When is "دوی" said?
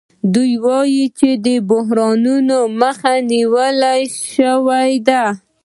0.33-0.53